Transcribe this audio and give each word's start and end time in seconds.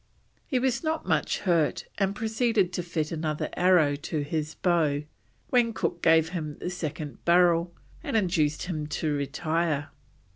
He 0.47 0.57
was 0.57 0.83
not 0.83 1.05
much 1.05 1.41
hurt, 1.41 1.85
and 1.99 2.15
proceeded 2.15 2.73
to 2.73 2.81
fit 2.81 3.11
another 3.11 3.49
arrow 3.53 3.95
to 3.97 4.21
his 4.23 4.55
bow, 4.55 5.03
when 5.51 5.73
Cook 5.73 6.01
gave 6.01 6.29
him 6.29 6.57
the 6.59 6.71
second 6.71 7.23
barrel 7.23 7.71
and 8.03 8.17
induced 8.17 8.63
him 8.63 8.87
to 8.87 9.13
retire. 9.13 9.89